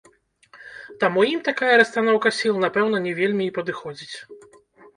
Таму 1.03 1.25
ім 1.33 1.39
такая 1.49 1.75
расстаноўка 1.81 2.33
сіл, 2.39 2.55
напэўна, 2.65 2.97
не 3.07 3.13
вельмі 3.23 3.43
і 3.51 3.55
падыходзіць. 3.61 4.13